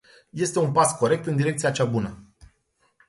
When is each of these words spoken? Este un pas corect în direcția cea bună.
Este 0.31 0.57
un 0.59 0.71
pas 0.71 0.93
corect 0.97 1.25
în 1.25 1.35
direcția 1.35 1.71
cea 1.71 1.85
bună. 1.85 2.33